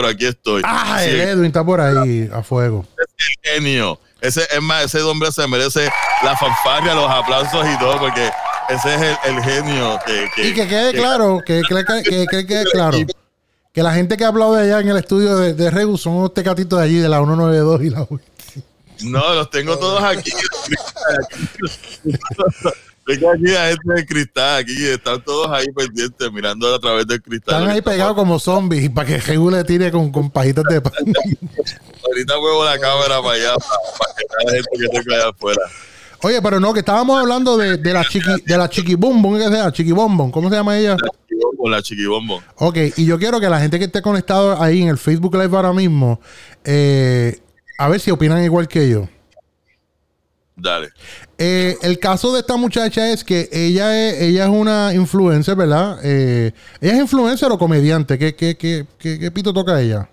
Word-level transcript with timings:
pero 0.00 0.12
aquí 0.12 0.26
estoy. 0.26 0.62
Ah, 0.64 0.98
Sí, 1.02 1.10
el 1.10 1.20
Edwin 1.20 1.46
está 1.46 1.64
por 1.64 1.80
ahí 1.80 2.28
a 2.32 2.42
fuego. 2.42 2.86
es 2.98 3.26
el 3.44 3.52
genio. 3.54 3.98
Ese, 4.20 4.42
es 4.50 4.60
más, 4.62 4.84
ese 4.84 5.02
hombre 5.02 5.32
se 5.32 5.46
merece 5.46 5.90
la 6.22 6.36
fanfarria, 6.36 6.94
los 6.94 7.10
aplausos 7.10 7.66
y 7.66 7.78
todo, 7.78 7.98
porque 7.98 8.30
ese 8.68 8.94
es 8.94 9.02
el, 9.02 9.16
el 9.36 9.42
genio 9.42 9.98
que, 10.06 10.28
que- 10.34 10.48
Y 10.48 10.54
que 10.54 10.68
quede 10.68 10.92
que- 10.92 10.98
claro, 10.98 11.40
que, 11.44 11.62
que, 11.66 11.84
que- 12.04 12.26
que 12.26 12.46
quede 12.46 12.64
claro. 12.70 12.98
Que 13.72 13.82
la 13.82 13.94
gente 13.94 14.16
que 14.16 14.24
aplaude 14.24 14.62
allá 14.62 14.80
en 14.80 14.88
el 14.88 14.96
estudio 14.96 15.36
de, 15.36 15.54
de 15.54 15.70
Regu 15.70 15.96
son 15.96 16.20
los 16.22 16.34
tecatitos 16.34 16.78
de 16.78 16.84
allí, 16.84 16.98
de 16.98 17.08
la 17.08 17.18
192 17.18 17.82
y 17.82 17.90
la. 17.90 18.06
No, 19.02 19.34
los 19.34 19.50
tengo 19.50 19.78
todos 19.78 20.02
aquí. 20.02 20.30
Tengo 23.06 23.30
aquí 23.30 23.54
a 23.54 23.68
gente 23.68 23.94
de 23.94 24.06
cristal, 24.06 24.60
aquí 24.60 24.86
están 24.86 25.22
todos 25.24 25.48
ahí 25.50 25.66
pendientes, 25.74 26.32
mirando 26.32 26.72
a 26.74 26.78
través 26.78 27.06
del 27.06 27.20
cristal. 27.20 27.54
Están 27.54 27.74
ahí 27.74 27.82
pegados 27.82 28.14
como 28.14 28.38
zombies 28.38 28.90
para 28.90 29.06
que 29.06 29.18
Regu 29.18 29.50
le 29.50 29.64
tire 29.64 29.90
con, 29.90 30.12
con 30.12 30.30
pajitas 30.30 30.64
de 30.64 30.80
pan. 30.80 30.92
Ahorita 32.04 32.38
muevo 32.38 32.64
la 32.64 32.78
cámara 32.78 33.22
para 33.22 33.34
allá, 33.34 33.54
para, 33.98 34.14
que 34.14 34.44
la 34.44 34.52
gente 34.52 34.70
que 34.78 34.88
tengo 34.88 35.14
allá 35.14 35.28
afuera. 35.30 35.62
Oye, 36.22 36.42
pero 36.42 36.60
no, 36.60 36.74
que 36.74 36.80
estábamos 36.80 37.18
hablando 37.18 37.56
de, 37.56 37.78
de 37.78 37.92
la 37.94 38.04
chiqui, 38.04 38.42
de 38.44 38.58
la 38.58 38.68
chiquibumbum, 38.68 39.38
¿qué 39.38 39.48
sea? 39.48 39.72
Chiquibombon, 39.72 40.30
¿cómo 40.30 40.50
se 40.50 40.56
llama 40.56 40.78
ella? 40.78 40.96
Con 41.56 41.70
la 41.70 41.82
chiquibombo. 41.82 42.42
Ok, 42.56 42.76
y 42.96 43.06
yo 43.06 43.18
quiero 43.18 43.40
que 43.40 43.48
la 43.48 43.58
gente 43.58 43.78
que 43.78 43.86
esté 43.86 44.02
conectado 44.02 44.60
ahí 44.60 44.82
en 44.82 44.88
el 44.88 44.98
Facebook 44.98 45.34
Live 45.34 45.56
ahora 45.56 45.72
mismo, 45.72 46.20
eh, 46.64 47.38
a 47.78 47.88
ver 47.88 48.00
si 48.00 48.10
opinan 48.10 48.44
igual 48.44 48.68
que 48.68 48.90
yo. 48.90 49.08
Dale. 50.60 50.90
Eh, 51.38 51.76
el 51.82 51.98
caso 51.98 52.32
de 52.32 52.40
esta 52.40 52.56
muchacha 52.56 53.10
es 53.10 53.24
que 53.24 53.48
ella 53.50 54.08
es, 54.08 54.20
ella 54.20 54.44
es 54.44 54.50
una 54.50 54.92
influencer, 54.94 55.56
¿verdad? 55.56 55.98
Eh, 56.04 56.52
¿Ella 56.80 56.94
es 56.94 57.00
influencer 57.00 57.50
o 57.50 57.58
comediante? 57.58 58.18
¿Qué, 58.18 58.34
qué, 58.34 58.56
qué, 58.56 58.86
qué, 58.98 59.30
pito 59.30 59.52
toca 59.52 59.80
ella? 59.80 60.08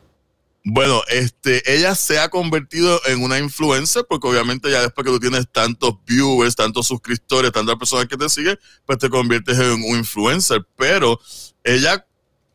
Bueno, 0.63 1.01
este, 1.09 1.61
ella 1.73 1.95
se 1.95 2.19
ha 2.19 2.29
convertido 2.29 2.99
en 3.07 3.23
una 3.23 3.39
influencer 3.39 4.05
porque 4.07 4.27
obviamente 4.27 4.71
ya 4.71 4.81
después 4.81 5.05
que 5.05 5.11
tú 5.11 5.19
tienes 5.19 5.47
tantos 5.51 5.95
viewers, 6.05 6.55
tantos 6.55 6.87
suscriptores, 6.87 7.51
tantas 7.51 7.75
personas 7.75 8.05
que 8.07 8.17
te 8.17 8.29
siguen, 8.29 8.57
pues 8.85 8.97
te 8.97 9.09
conviertes 9.09 9.57
en 9.59 9.71
un 9.71 9.97
influencer. 9.97 10.65
Pero 10.77 11.19
ella, 11.63 12.05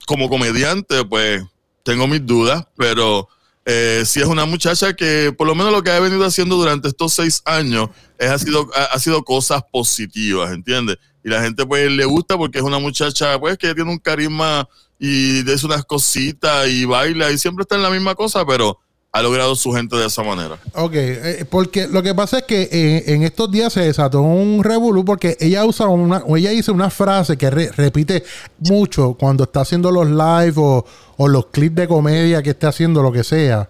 como 0.06 0.30
comediante, 0.30 1.04
pues 1.04 1.42
tengo 1.82 2.06
mis 2.06 2.24
dudas, 2.24 2.66
pero 2.76 3.28
eh, 3.64 4.02
sí 4.04 4.20
es 4.20 4.26
una 4.26 4.44
muchacha 4.44 4.94
que 4.94 5.32
por 5.36 5.46
lo 5.46 5.54
menos 5.54 5.72
lo 5.72 5.82
que 5.82 5.90
ha 5.90 6.00
venido 6.00 6.24
haciendo 6.24 6.56
durante 6.56 6.88
estos 6.88 7.12
seis 7.12 7.42
años 7.44 7.90
es, 8.18 8.28
ha, 8.28 8.38
sido, 8.38 8.68
ha 8.74 8.98
sido 8.98 9.22
cosas 9.22 9.62
positivas, 9.70 10.52
¿entiendes? 10.52 10.98
Y 11.24 11.28
la 11.28 11.42
gente 11.42 11.64
pues 11.64 11.90
le 11.90 12.04
gusta 12.04 12.36
porque 12.36 12.58
es 12.58 12.64
una 12.64 12.78
muchacha 12.78 13.38
pues 13.38 13.56
que 13.56 13.74
tiene 13.74 13.90
un 13.90 13.98
carisma 13.98 14.68
y 14.98 15.42
dice 15.42 15.66
unas 15.66 15.84
cositas 15.84 16.68
y 16.68 16.84
baila 16.84 17.30
y 17.30 17.38
siempre 17.38 17.62
está 17.62 17.76
en 17.76 17.82
la 17.82 17.90
misma 17.90 18.14
cosa, 18.14 18.44
pero 18.44 18.78
ha 19.14 19.20
logrado 19.22 19.54
su 19.56 19.72
gente 19.72 19.94
de 19.96 20.06
esa 20.06 20.22
manera. 20.22 20.56
Ok, 20.74 20.92
eh, 20.94 21.44
porque 21.50 21.86
lo 21.86 22.02
que 22.02 22.14
pasa 22.14 22.38
es 22.38 22.44
que 22.44 22.62
eh, 22.72 23.04
en 23.14 23.22
estos 23.24 23.50
días 23.50 23.70
se 23.72 23.80
desató 23.82 24.22
un 24.22 24.64
revolú 24.64 25.04
porque 25.04 25.36
ella 25.38 25.66
usa 25.66 25.86
una, 25.86 26.22
o 26.26 26.36
ella 26.38 26.48
dice 26.50 26.70
una 26.72 26.88
frase 26.88 27.36
que 27.36 27.50
re- 27.50 27.70
repite 27.72 28.24
mucho 28.58 29.14
cuando 29.20 29.44
está 29.44 29.60
haciendo 29.60 29.90
los 29.90 30.08
live 30.08 30.54
o, 30.56 30.86
o 31.18 31.28
los 31.28 31.46
clips 31.46 31.76
de 31.76 31.88
comedia 31.88 32.42
que 32.42 32.50
esté 32.50 32.66
haciendo, 32.66 33.02
lo 33.02 33.12
que 33.12 33.22
sea. 33.22 33.68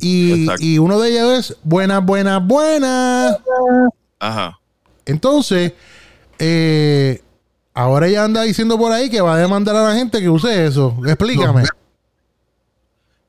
Y, 0.00 0.46
y 0.58 0.78
uno 0.78 0.98
de 1.00 1.10
ellos 1.10 1.50
es 1.50 1.56
buenas, 1.64 2.02
buenas, 2.04 2.46
buenas. 2.46 3.36
Ajá. 4.20 4.58
Entonces, 5.04 5.72
eh, 6.38 7.20
ahora 7.74 8.06
ella 8.06 8.24
anda 8.24 8.42
diciendo 8.42 8.78
por 8.78 8.92
ahí 8.92 9.10
que 9.10 9.20
va 9.20 9.34
a 9.34 9.38
demandar 9.38 9.76
a 9.76 9.82
la 9.82 9.94
gente 9.94 10.20
que 10.20 10.30
use 10.30 10.64
eso. 10.64 10.96
Explícame. 11.06 11.64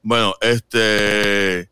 Bueno, 0.10 0.34
este. 0.42 1.70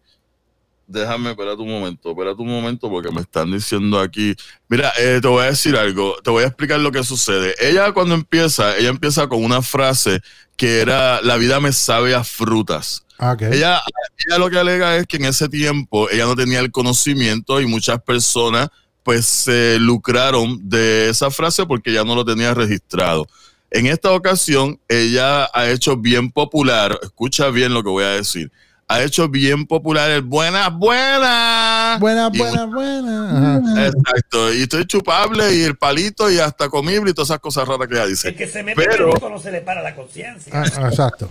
Déjame, 0.86 1.32
espérate 1.32 1.60
un 1.60 1.70
momento, 1.70 2.12
espérate 2.12 2.40
un 2.40 2.50
momento 2.50 2.88
porque 2.88 3.10
me 3.10 3.22
están 3.22 3.52
diciendo 3.52 4.00
aquí. 4.00 4.36
Mira, 4.70 4.94
eh, 5.00 5.18
te 5.20 5.28
voy 5.28 5.42
a 5.42 5.48
decir 5.48 5.76
algo, 5.76 6.16
te 6.24 6.30
voy 6.30 6.44
a 6.44 6.47
explicar 6.47 6.80
lo 6.80 6.92
que 6.92 7.03
sucede. 7.03 7.56
Ella 7.59 7.92
cuando 7.94 8.14
empieza, 8.14 8.78
ella 8.78 8.90
empieza 8.90 9.28
con 9.28 9.44
una 9.44 9.64
frase 9.64 10.22
que 10.56 10.81
era, 10.81 11.20
la 11.24 11.38
vida 11.38 11.59
me 11.59 11.72
sabe 11.72 12.14
a 12.14 12.24
frutas. 12.24 13.03
Ah, 13.18 13.31
ok. 13.31 13.42
Ella, 13.42 13.81
ella 14.28 14.38
lo 14.38 14.52
que 14.52 14.59
alega 14.59 14.97
es 14.97 15.08
que 15.08 15.18
en 15.18 15.26
ese 15.26 15.50
tiempo 15.50 16.08
ella 16.12 16.26
no 16.26 16.36
tenía 16.36 16.59
el 16.59 16.72
conocimiento 16.72 17.59
y 17.59 17.66
muchas 17.66 18.03
personas 18.03 18.70
pues 19.02 19.26
se 19.26 19.80
lucraron 19.80 20.59
de 20.62 21.09
esa 21.09 21.31
frase 21.31 21.66
porque 21.66 21.92
ya 21.92 22.03
no 22.03 22.14
lo 22.14 22.24
tenía 22.24 22.53
registrado. 22.53 23.28
En 23.69 23.85
esta 23.85 24.11
ocasión 24.11 24.79
ella 24.88 25.50
ha 25.53 25.69
hecho 25.69 25.97
bien 25.97 26.31
popular, 26.31 26.97
escucha 27.03 27.50
bien 27.50 27.73
lo 27.73 27.83
que 27.83 27.89
voy 27.89 28.05
a 28.05 28.09
decir, 28.09 28.51
ha 28.88 29.03
hecho 29.03 29.28
bien 29.28 29.66
popular 29.66 30.09
el 30.09 30.22
buenas, 30.22 30.73
buenas. 30.73 32.00
Buenas, 32.00 32.31
buenas, 32.38 32.67
buenas. 32.72 33.94
Exacto, 33.94 34.53
y 34.53 34.61
estoy 34.61 34.85
chupable 34.85 35.53
y 35.53 35.63
el 35.63 35.75
palito 35.75 36.31
y 36.31 36.39
hasta 36.39 36.69
comible 36.69 37.11
y 37.11 37.13
todas 37.13 37.31
esas 37.31 37.39
cosas 37.39 37.67
raras 37.67 37.89
que 37.89 37.95
ella 37.95 38.05
dice. 38.05 38.29
El 38.29 38.35
que 38.35 38.47
se 38.47 38.63
mete 38.63 38.81
Pero- 38.81 39.13
esto 39.13 39.29
no 39.29 39.39
se 39.39 39.51
le 39.51 39.59
para 39.61 39.84
la 39.84 39.94
conciencia. 39.94 40.51
Ah, 40.55 40.66
ah, 40.78 40.88
exacto. 40.88 41.29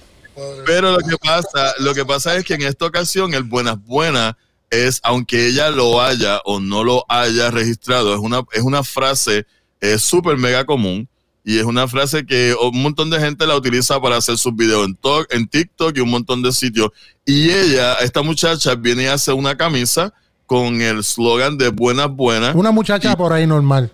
Pero 0.67 0.93
lo 0.93 0.99
que 0.99 1.17
pasa, 1.17 1.73
lo 1.79 1.95
que 1.95 2.05
pasa 2.05 2.37
es 2.37 2.45
que 2.45 2.55
en 2.55 2.63
esta 2.63 2.85
ocasión 2.85 3.33
el 3.33 3.45
buenas 3.45 3.83
buenas 3.83 4.35
es, 4.69 5.01
aunque 5.03 5.47
ella 5.47 5.71
lo 5.71 6.03
haya 6.03 6.43
o 6.45 6.61
no 6.61 6.85
lo 6.85 7.07
haya 7.09 7.51
registrado, 7.51 8.13
es 8.13 8.21
una, 8.21 8.43
es 8.53 8.61
una 8.61 8.85
frase 8.85 9.47
es 9.81 10.03
súper 10.03 10.37
mega 10.37 10.65
común 10.65 11.09
y 11.49 11.59
es 11.59 11.65
una 11.65 11.87
frase 11.87 12.27
que 12.27 12.57
un 12.61 12.83
montón 12.83 13.09
de 13.09 13.21
gente 13.21 13.47
la 13.47 13.55
utiliza 13.55 14.01
para 14.01 14.17
hacer 14.17 14.37
sus 14.37 14.55
videos 14.57 14.85
en, 14.85 14.97
to- 14.97 15.25
en 15.31 15.47
TikTok 15.47 15.97
y 15.97 16.01
un 16.01 16.11
montón 16.11 16.43
de 16.43 16.51
sitios. 16.51 16.91
Y 17.25 17.51
ella, 17.51 17.95
esta 18.03 18.21
muchacha, 18.23 18.75
viene 18.75 19.05
y 19.05 19.07
hace 19.07 19.33
una 19.33 19.57
camisa 19.57 20.13
con 20.45 20.83
el 20.83 21.05
slogan 21.05 21.57
de 21.57 21.69
buenas 21.69 22.11
buenas. 22.11 22.53
Una 22.57 22.73
muchacha 22.73 23.17
por 23.17 23.33
ahí 23.33 23.47
normal. 23.47 23.93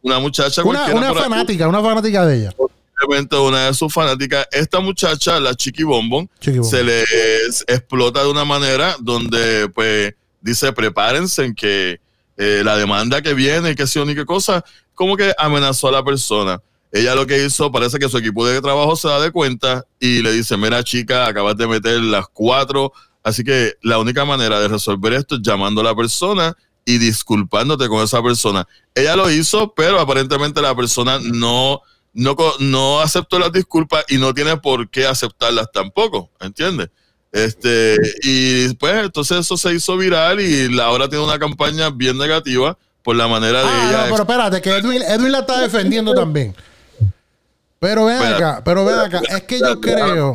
Una 0.00 0.20
muchacha 0.20 0.62
Una, 0.62 0.86
una 0.94 1.08
ahí 1.08 1.14
fanática, 1.16 1.66
una 1.66 1.82
fanática 1.82 2.24
de 2.24 2.36
ella. 2.36 2.52
una 3.40 3.66
de 3.66 3.74
sus 3.74 3.92
fanáticas, 3.92 4.46
esta 4.52 4.78
muchacha, 4.78 5.40
la 5.40 5.54
Chiqui 5.56 5.82
Bombón, 5.82 6.30
Chiqui 6.38 6.62
se 6.62 6.84
les 6.84 7.64
explota 7.66 8.22
de 8.22 8.30
una 8.30 8.44
manera 8.44 8.94
donde, 9.00 9.68
pues, 9.68 10.14
dice, 10.40 10.72
prepárense 10.72 11.46
en 11.46 11.54
que 11.56 12.00
eh, 12.36 12.62
la 12.64 12.76
demanda 12.76 13.20
que 13.22 13.34
viene, 13.34 13.74
que 13.74 13.88
sí 13.88 13.98
o 13.98 14.04
ni 14.04 14.14
qué 14.14 14.24
cosa, 14.24 14.64
como 14.94 15.16
que 15.16 15.32
amenazó 15.36 15.88
a 15.88 15.92
la 15.92 16.04
persona. 16.04 16.60
Ella 16.92 17.14
lo 17.14 17.26
que 17.26 17.42
hizo, 17.44 17.72
parece 17.72 17.98
que 17.98 18.08
su 18.08 18.18
equipo 18.18 18.46
de 18.46 18.60
trabajo 18.60 18.94
se 18.96 19.08
da 19.08 19.18
de 19.18 19.30
cuenta 19.32 19.86
y 19.98 20.20
le 20.20 20.30
dice, 20.32 20.56
mira 20.58 20.84
chica, 20.84 21.26
acabas 21.26 21.56
de 21.56 21.66
meter 21.66 21.98
las 22.00 22.26
cuatro, 22.32 22.92
así 23.24 23.42
que 23.42 23.72
la 23.82 23.98
única 23.98 24.24
manera 24.26 24.60
de 24.60 24.68
resolver 24.68 25.14
esto 25.14 25.36
es 25.36 25.40
llamando 25.42 25.80
a 25.80 25.84
la 25.84 25.94
persona 25.96 26.54
y 26.84 26.98
disculpándote 26.98 27.88
con 27.88 28.02
esa 28.04 28.22
persona. 28.22 28.66
Ella 28.94 29.16
lo 29.16 29.30
hizo, 29.30 29.72
pero 29.74 29.98
aparentemente 30.00 30.60
la 30.60 30.74
persona 30.74 31.18
no, 31.22 31.80
no, 32.12 32.36
no 32.58 33.00
aceptó 33.00 33.38
las 33.38 33.52
disculpas 33.52 34.04
y 34.08 34.18
no 34.18 34.34
tiene 34.34 34.58
por 34.58 34.90
qué 34.90 35.06
aceptarlas 35.06 35.70
tampoco, 35.72 36.30
¿entiendes? 36.40 36.90
Este, 37.30 37.96
y 38.22 38.74
pues 38.74 39.04
entonces 39.04 39.38
eso 39.38 39.56
se 39.56 39.72
hizo 39.72 39.96
viral 39.96 40.38
y 40.40 40.68
la 40.68 40.84
ahora 40.84 41.08
tiene 41.08 41.24
una 41.24 41.38
campaña 41.38 41.88
bien 41.88 42.18
negativa 42.18 42.76
por 43.02 43.16
la 43.16 43.26
manera 43.26 43.62
de 43.62 43.68
Ah, 43.68 43.88
ella. 43.88 43.98
no, 44.02 44.10
pero 44.10 44.22
espérate, 44.24 44.60
que 44.60 44.70
Edwin, 44.76 45.00
Edwin 45.00 45.32
la 45.32 45.38
está 45.38 45.60
defendiendo 45.62 46.12
también. 46.12 46.54
Pero 47.82 48.04
ven 48.04 48.22
acá, 48.22 48.62
pero 48.64 48.84
ven 48.84 48.96
acá, 48.96 49.20
es 49.28 49.42
que 49.42 49.58
yo 49.58 49.80
creo. 49.80 50.34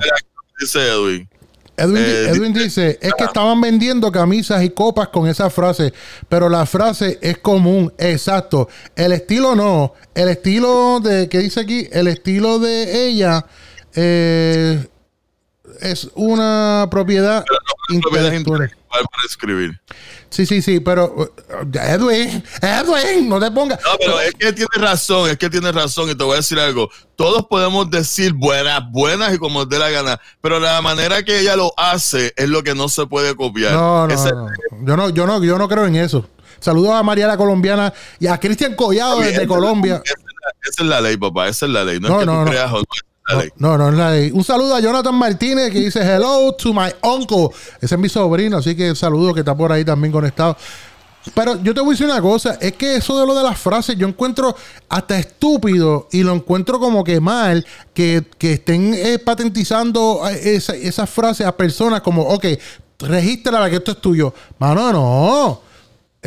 Dice 0.59 0.85
Edwin. 0.85 1.29
Edwin, 1.77 2.03
Eh, 2.03 2.29
Edwin 2.31 2.51
dice, 2.51 2.99
es 3.01 3.13
que 3.13 3.23
estaban 3.23 3.61
vendiendo 3.61 4.11
camisas 4.11 4.61
y 4.63 4.69
copas 4.69 5.07
con 5.07 5.29
esa 5.29 5.49
frase, 5.49 5.93
pero 6.27 6.49
la 6.49 6.65
frase 6.65 7.17
es 7.21 7.37
común, 7.37 7.93
exacto. 7.97 8.67
El 8.97 9.13
estilo 9.13 9.55
no, 9.55 9.93
el 10.13 10.27
estilo 10.27 10.99
de, 10.99 11.29
¿qué 11.29 11.37
dice 11.37 11.61
aquí? 11.61 11.87
El 11.89 12.09
estilo 12.09 12.59
de 12.59 13.07
ella 13.07 13.45
eh, 13.95 14.85
es 15.79 16.09
una 16.15 16.89
propiedad 16.91 17.45
intelectual 17.89 18.75
para 19.05 19.23
escribir. 19.27 19.79
Sí, 20.29 20.45
sí, 20.45 20.61
sí, 20.61 20.79
pero 20.81 21.05
uh, 21.15 21.25
Edwin, 21.73 22.43
Edwin, 22.61 23.29
no 23.29 23.39
te 23.39 23.49
pongas. 23.51 23.79
No, 23.83 23.91
pero 23.97 24.19
es 24.19 24.33
que 24.33 24.51
tiene 24.53 24.67
razón, 24.77 25.29
es 25.29 25.37
que 25.37 25.49
tiene 25.49 25.71
razón 25.71 26.09
y 26.09 26.15
te 26.15 26.23
voy 26.23 26.33
a 26.33 26.37
decir 26.37 26.59
algo. 26.59 26.89
Todos 27.15 27.45
podemos 27.49 27.89
decir 27.89 28.33
buenas, 28.33 28.81
buenas 28.91 29.33
y 29.33 29.37
como 29.37 29.65
dé 29.65 29.79
la 29.79 29.89
gana, 29.89 30.19
pero 30.41 30.59
la 30.59 30.81
manera 30.81 31.23
que 31.23 31.39
ella 31.39 31.55
lo 31.55 31.71
hace 31.77 32.33
es 32.35 32.49
lo 32.49 32.61
que 32.63 32.75
no 32.75 32.89
se 32.89 33.05
puede 33.07 33.35
copiar. 33.35 33.73
No, 33.73 34.05
no, 34.07 34.13
Ese- 34.13 34.31
no. 34.33 34.49
Yo 34.85 34.97
no, 34.97 35.09
yo 35.09 35.25
no, 35.27 35.43
yo 35.43 35.57
no 35.57 35.67
creo 35.69 35.85
en 35.85 35.95
eso. 35.95 36.27
Saludos 36.59 36.91
a 36.93 37.03
María 37.03 37.27
la 37.27 37.37
colombiana 37.37 37.93
y 38.19 38.27
a 38.27 38.39
Cristian 38.39 38.75
Collado 38.75 39.19
desde 39.21 39.45
Colombia. 39.47 40.01
Esa 40.03 40.13
es, 40.13 40.23
la, 40.25 40.69
esa 40.69 40.83
es 40.83 40.89
la 40.89 41.01
ley, 41.01 41.15
papá, 41.17 41.47
esa 41.47 41.65
es 41.67 41.71
la 41.71 41.83
ley. 41.85 41.99
No, 41.99 42.09
No, 42.09 42.15
es 42.15 42.19
que 42.21 42.25
no, 42.25 42.31
tú 42.39 42.39
no. 42.45 42.49
creas 42.51 42.71
o 42.73 42.83
no, 43.27 43.35
la 43.37 43.45
No, 43.57 43.77
no, 43.77 43.91
no 43.91 43.97
la. 43.97 44.33
Un 44.33 44.43
saludo 44.43 44.75
a 44.75 44.79
Jonathan 44.79 45.15
Martínez 45.15 45.71
que 45.71 45.79
dice 45.79 45.99
hello 46.01 46.53
to 46.53 46.73
my 46.73 46.89
uncle. 47.03 47.49
Ese 47.81 47.95
es 47.95 47.99
mi 47.99 48.09
sobrino, 48.09 48.57
así 48.57 48.75
que 48.75 48.95
saludo 48.95 49.33
que 49.33 49.41
está 49.41 49.55
por 49.55 49.71
ahí 49.71 49.83
también 49.85 50.11
conectado. 50.11 50.55
Pero 51.35 51.61
yo 51.61 51.73
te 51.73 51.81
voy 51.81 51.89
a 51.89 51.91
decir 51.91 52.05
una 52.05 52.21
cosa, 52.21 52.57
es 52.61 52.71
que 52.73 52.95
eso 52.95 53.19
de 53.19 53.25
lo 53.27 53.35
de 53.35 53.43
las 53.43 53.57
frases, 53.59 53.97
yo 53.97 54.07
encuentro 54.07 54.55
hasta 54.87 55.19
estúpido 55.19 56.07
y 56.13 56.23
lo 56.23 56.33
encuentro 56.33 56.79
como 56.79 57.03
que 57.03 57.19
mal 57.19 57.65
que, 57.93 58.23
que 58.37 58.53
estén 58.53 58.93
eh, 58.93 59.19
patentizando 59.19 60.21
eh, 60.29 60.55
esa- 60.55 60.75
esas 60.75 61.09
frases 61.09 61.45
a 61.45 61.51
personas 61.57 61.99
como, 61.99 62.21
ok, 62.21 62.45
regístrala 62.99 63.69
que 63.69 63.75
esto 63.75 63.91
es 63.91 63.97
tuyo. 63.99 64.33
Mano, 64.57 64.93
no. 64.93 65.66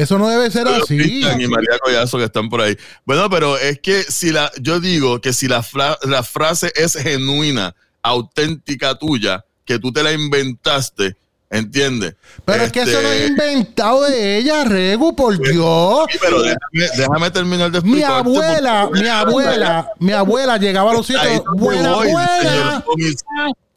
Eso 0.02 0.18
no 0.18 0.28
debe 0.28 0.50
ser 0.50 0.64
Pero 0.64 0.82
así. 0.82 0.96
Y 1.22 1.46
María 1.48 1.78
Collazo 1.82 2.18
que 2.18 2.24
están 2.24 2.48
por 2.48 2.60
ahí. 2.60 2.76
Bueno, 3.04 3.28
pero 3.30 3.56
es 3.58 3.78
que 3.80 4.02
si 4.04 4.30
la, 4.30 4.50
yo 4.60 4.80
digo 4.80 5.20
que 5.20 5.32
si 5.32 5.46
la, 5.48 5.62
fra- 5.62 5.98
la 6.02 6.22
frase 6.22 6.72
es 6.74 6.94
genuina, 6.94 7.74
auténtica 8.02 8.94
tuya, 8.94 9.44
que 9.64 9.78
tú 9.78 9.92
te 9.92 10.02
la 10.02 10.12
inventaste, 10.12 11.16
¿entiendes? 11.50 12.14
Pero 12.44 12.64
es 12.64 12.72
que 12.72 12.82
eso 12.82 13.00
no 13.02 13.08
Este, 13.08 13.24
es 13.24 13.30
inventado 13.30 14.02
de 14.02 14.38
ella, 14.38 14.64
Regu, 14.64 15.14
por 15.14 15.38
Dios. 15.38 16.06
sí, 16.10 16.18
pero 16.20 16.42
déjame, 16.42 16.96
déjame 16.96 17.30
terminar 17.30 17.70
de 17.70 17.80
Mi 17.82 18.00
explicarte 18.00 18.28
abuela, 18.30 18.90
mi 18.92 19.06
abuela, 19.08 19.88
mi 19.98 20.12
abuela 20.12 20.56
llegaba 20.58 20.90
a 20.92 20.94
los 20.94 21.06
sitios. 21.06 21.42
Buena, 21.56 21.92
voy, 21.94 22.10
buena. 22.10 22.40
Señor 22.42 22.82
Tommy, 22.84 23.14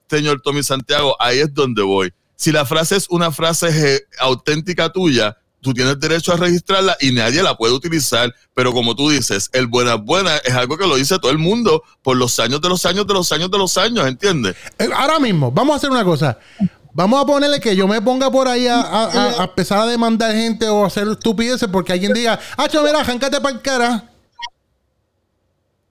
señor 0.10 0.42
Tommy 0.42 0.64
Santiago, 0.64 1.16
ahí 1.20 1.40
es 1.40 1.54
donde 1.54 1.82
voy. 1.84 2.14
Si 2.36 2.52
la 2.52 2.66
frase 2.66 2.96
es 2.96 3.08
una 3.10 3.32
frase 3.32 4.06
auténtica 4.20 4.92
tuya, 4.92 5.38
tú 5.64 5.74
tienes 5.74 6.00
derecho 6.00 6.32
a 6.34 6.38
registrarla 6.38 6.96
y 7.02 7.12
nadie 7.12 7.42
la 7.42 7.58
puede 7.58 7.74
utilizar. 7.74 8.32
Pero 8.54 8.72
como 8.74 8.96
tú 8.96 9.10
dices, 9.10 9.50
el 9.54 9.66
buena 9.66 9.96
buena 9.96 10.38
es 10.38 10.54
algo 10.54 10.78
que 10.78 10.86
lo 10.86 10.96
dice 10.96 11.18
todo 11.18 11.32
el 11.32 11.40
mundo 11.40 11.82
por 12.04 12.16
los 12.18 12.38
años 12.40 12.62
de 12.62 12.70
los 12.70 12.86
años 12.86 13.08
de 13.08 13.14
los 13.16 13.32
años 13.32 13.50
de 13.50 13.58
los 13.58 13.76
años, 13.80 14.06
¿entiendes? 14.08 14.56
Eh, 14.78 14.90
Ahora 14.96 15.18
mismo, 15.20 15.52
vamos 15.52 15.74
a 15.74 15.78
hacer 15.78 15.90
una 15.90 16.04
cosa. 16.04 16.38
Vamos 16.96 17.24
a 17.24 17.26
ponerle 17.26 17.60
que 17.60 17.76
yo 17.76 17.88
me 17.88 18.00
ponga 18.04 18.30
por 18.30 18.48
ahí 18.48 18.68
a, 18.68 18.80
a- 18.80 19.06
a- 19.06 19.42
a 19.42 19.44
empezar 19.46 19.80
a 19.80 19.86
demandar 19.88 20.32
gente 20.34 20.68
o 20.70 20.86
hacer 20.86 21.08
estupideces 21.08 21.68
porque 21.72 21.92
alguien 21.94 22.14
diga, 22.14 22.40
ah, 22.56 22.68
mira, 22.84 23.00
arráncate 23.00 23.42
para 23.42 23.56
el 23.56 23.62
cara. 23.64 24.10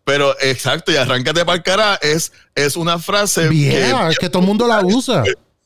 Pero 0.04 0.34
exacto, 0.40 0.90
y 0.92 0.96
arráncate 0.96 1.44
para 1.44 1.56
el 1.56 1.62
cara 1.62 1.94
es, 2.02 2.32
es 2.54 2.76
una 2.76 2.98
frase 2.98 3.48
Vieja, 3.48 4.10
es 4.10 4.18
que 4.18 4.28
todo 4.28 4.42
el 4.42 4.48
mundo 4.48 4.66
la 4.66 4.80
usa. 4.84 5.22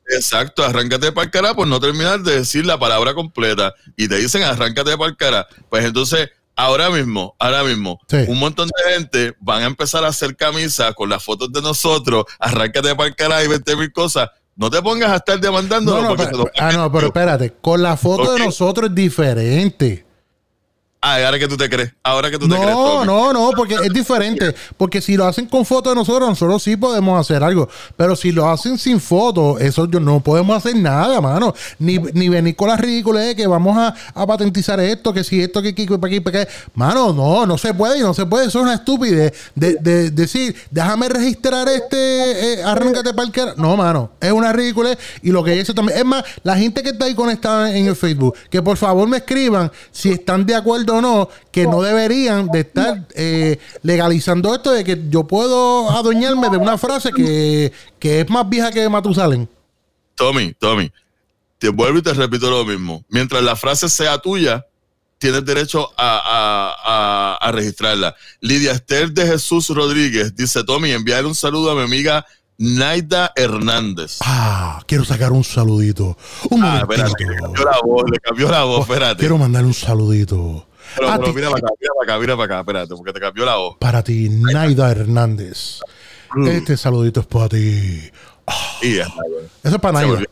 Exacto, 0.09 0.65
arráncate 0.65 1.13
para 1.13 1.25
el 1.25 1.31
cara 1.31 1.55
por 1.55 1.67
no 1.67 1.81
terminar 1.81 2.21
de 2.21 2.37
decir 2.39 2.65
la 2.65 2.79
palabra 2.79 3.15
completa. 3.15 3.75
Y 3.97 4.09
te 4.09 4.17
dicen 4.17 4.43
arráncate 4.43 4.97
para 4.97 5.11
el 5.11 5.17
cara. 5.17 5.47
Pues 5.69 5.85
entonces, 5.85 6.31
ahora 6.55 6.91
mismo, 6.91 7.35
ahora 7.39 7.65
mismo, 7.65 8.01
Sí. 8.09 8.19
un 8.29 8.39
montón 8.39 8.69
de 8.69 8.93
gente 8.93 9.35
van 9.41 9.63
a 9.63 9.67
empezar 9.67 10.05
a 10.05 10.09
hacer 10.09 10.37
camisas 10.37 10.95
con 10.95 11.09
las 11.09 11.23
fotos 11.23 11.53
de 11.53 11.61
nosotros, 11.61 12.25
arráncate 12.39 12.95
para 12.95 13.09
el 13.09 13.17
cara 13.17 13.43
y 13.45 13.49
20 13.49 13.77
mil 13.77 13.93
cosas. 13.93 14.31
No 14.55 14.71
te 14.71 14.81
pongas 14.81 15.11
a 15.11 15.17
estar 15.17 15.39
demandando. 15.39 16.01
No, 16.01 16.15
no, 16.15 16.25
ah, 16.59 16.73
no, 16.73 16.91
pero 16.91 17.09
espérate, 17.09 17.53
con 17.61 17.83
la 17.83 17.97
foto 17.97 18.33
de 18.33 18.39
nosotros 18.39 18.89
es 18.89 18.95
diferente. 18.95 20.06
Ah, 21.09 21.25
ahora 21.25 21.39
que 21.39 21.47
tú 21.47 21.57
te 21.57 21.71
crees, 21.71 21.93
ahora 22.03 22.29
que 22.33 22.37
tú 22.37 22.49
te 22.49 22.57
crees. 22.57 22.69
No, 22.69 23.05
no, 23.05 23.33
no, 23.33 23.51
porque 23.57 23.75
es 23.75 23.93
diferente. 23.93 24.53
Porque 24.77 25.01
si 25.01 25.17
lo 25.17 25.25
hacen 25.25 25.47
con 25.47 25.65
foto 25.65 25.91
de 25.91 25.95
nosotros, 25.95 26.29
nosotros 26.29 26.61
sí 26.61 26.77
podemos 26.77 27.21
hacer 27.21 27.45
algo. 27.45 27.69
Pero 27.97 28.17
si 28.17 28.33
lo 28.33 28.51
hacen 28.51 28.77
sin 28.77 28.99
foto, 29.01 29.57
eso 29.61 29.89
yo 29.89 30.01
no 30.01 30.19
podemos 30.19 30.57
hacer 30.57 30.75
nada, 30.75 31.21
mano. 31.21 31.55
Ni, 31.79 31.99
ni 31.99 32.29
venir 32.29 32.57
con 32.57 32.69
las 32.71 32.81
ridículas 32.81 33.25
de 33.25 33.37
que 33.37 33.47
vamos 33.47 33.79
a, 33.79 33.95
a 34.15 34.27
patentizar 34.27 34.81
esto, 34.81 35.13
que 35.13 35.23
si 35.23 35.41
esto, 35.41 35.63
que 35.63 35.69
aquí, 35.69 35.87
que 35.87 35.97
para 35.97 36.13
aquí, 36.13 36.19
para 36.19 36.41
acá. 36.43 36.51
Mano, 36.75 37.13
no, 37.13 37.47
no 37.47 37.57
se 37.57 37.73
puede, 37.73 38.01
no 38.01 38.13
se 38.13 38.27
puede. 38.27 38.47
Eso 38.49 38.59
es 38.59 38.65
una 38.65 38.75
estupidez. 38.75 39.33
De, 39.55 39.77
de- 39.81 40.11
decir, 40.11 40.57
déjame 40.73 41.09
registrar 41.09 41.69
este, 41.69 42.55
eh, 42.55 42.65
arráncate 42.65 43.15
para 43.15 43.27
el 43.27 43.33
cara. 43.33 43.55
No, 43.57 43.77
mano, 43.77 44.11
es 44.21 44.33
una 44.33 44.53
ridiculez. 44.53 44.99
Y 45.23 45.31
lo 45.31 45.45
que 45.45 45.55
hizo 45.55 45.73
también. 45.73 45.99
Es 46.01 46.05
más, 46.05 46.25
la 46.43 46.57
gente 46.57 46.83
que 46.83 46.89
está 46.91 47.05
ahí 47.05 47.15
conectada 47.15 47.77
en 47.77 47.87
el 47.87 47.95
Facebook, 47.95 48.35
que 48.51 48.61
por 48.61 48.77
favor 48.77 49.07
me 49.07 49.19
escriban 49.19 49.71
si 49.93 50.11
están 50.11 50.45
de 50.45 50.57
acuerdo 50.57 50.96
o 50.97 51.01
no, 51.01 51.29
que 51.51 51.67
no 51.67 51.81
deberían 51.83 52.49
de 52.49 52.61
estar 52.61 53.07
eh, 53.15 53.59
legalizando 53.83 54.55
esto 54.55 54.73
de 54.73 54.85
que 54.85 55.05
yo 55.09 55.25
puedo 55.27 55.91
adueñarme 55.91 56.51
de 56.51 56.57
una 56.57 56.77
frase 56.79 57.11
que, 57.13 57.73
que 57.99 58.21
es 58.21 58.31
más 58.31 58.49
vieja 58.49 58.71
que 58.71 58.89
Matusalén. 58.89 59.49
Tommy, 60.15 60.55
Tommy, 60.59 60.91
te 61.59 61.69
vuelvo 61.69 61.99
y 61.99 62.03
te 62.03 62.13
repito 62.15 62.51
lo 62.51 62.65
mismo. 62.65 63.05
Mientras 63.09 63.43
la 63.43 63.57
frase 63.57 63.89
sea 63.89 64.19
tuya, 64.19 64.67
tienes 65.19 65.45
derecho 65.45 65.91
a, 65.97 66.21
a- 66.25 66.77
a- 66.85 67.37
a 67.37 67.53
registrarla. 67.53 68.15
Lidia 68.41 68.73
Esther 68.73 69.11
de 69.13 69.27
Jesús 69.27 69.69
Rodríguez 69.71 70.35
dice, 70.37 70.65
Tommy, 70.65 70.91
enviarle 70.93 71.29
un 71.29 71.35
saludo 71.35 71.71
a 71.71 71.75
mi 71.75 71.83
amiga 71.83 72.27
Naida 72.59 73.33
Hernández. 73.37 74.19
Ah, 74.23 74.81
quiero 74.87 75.05
sacar 75.05 75.33
un 75.33 75.45
saludito. 75.45 76.17
Un 76.51 76.65
Ah, 76.65 76.79
espérate, 76.83 77.25
le 77.27 77.37
cambió 77.37 77.65
la 77.65 77.79
voz, 77.85 78.05
le 78.11 78.19
cambió 78.19 78.49
la 78.51 78.65
voz, 78.65 78.81
espérate. 78.81 79.21
Quiero 79.21 79.37
mandarle 79.37 79.69
un 79.69 79.75
saludito. 79.75 80.66
Pero, 80.95 81.33
mira 81.35 81.51
para 81.51 81.59
acá, 81.67 81.75
mira 81.81 81.93
para 81.99 82.05
acá, 82.15 82.21
mira 82.21 82.37
para 82.37 82.45
acá, 82.45 82.61
espérate, 82.61 82.95
porque 82.95 83.13
te 83.13 83.21
cambió 83.21 83.45
la 83.45 83.57
voz. 83.57 83.77
Para 83.81 84.03
ti, 84.05 84.29
Naida 84.31 84.91
Hernández. 84.91 85.81
Mm. 86.35 86.49
Este 86.49 86.77
saludito 86.77 87.21
es 87.21 87.27
para 87.27 87.49
ti. 87.49 88.11
Y 88.83 88.97
güey. 88.97 89.01
Eso 89.63 89.75
es 89.77 89.79
para 89.81 90.01
Naida. 90.01 90.23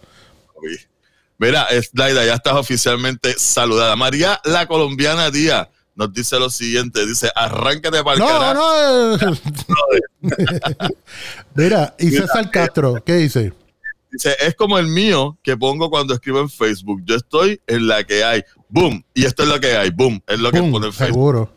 Mira, 1.38 1.64
es- 1.64 1.90
Naida, 1.94 2.24
ya 2.24 2.34
estás 2.34 2.54
oficialmente 2.54 3.34
saludada. 3.36 3.96
María, 3.96 4.40
la 4.44 4.66
colombiana 4.66 5.30
Díaz, 5.30 5.68
nos 5.96 6.12
dice 6.12 6.38
lo 6.38 6.48
siguiente, 6.50 7.04
dice, 7.06 7.30
arráncate 7.34 8.02
para 8.04 8.14
el 8.14 8.20
No, 8.20 8.26
carajo. 8.26 9.16
no. 9.18 10.28
Mira, 11.54 11.94
y 11.98 12.10
César 12.10 12.50
Castro, 12.50 13.02
¿qué 13.04 13.14
dice? 13.16 13.52
Dice, 14.10 14.36
es 14.40 14.54
como 14.54 14.78
el 14.78 14.86
mío 14.86 15.38
que 15.42 15.56
pongo 15.56 15.90
cuando 15.90 16.14
escribo 16.14 16.40
en 16.40 16.48
Facebook. 16.48 17.02
Yo 17.04 17.16
estoy 17.16 17.60
en 17.66 17.88
la 17.88 18.04
que 18.04 18.22
hay. 18.24 18.44
Boom. 18.74 19.04
Y 19.14 19.24
esto 19.24 19.44
es 19.44 19.48
lo 19.48 19.60
que 19.60 19.76
hay. 19.76 19.90
Boom. 19.90 20.20
Es 20.26 20.40
lo 20.40 20.50
que 20.50 20.58
Pum, 20.58 20.72
pone 20.72 20.86
Facebook. 20.90 21.06
seguro. 21.06 21.52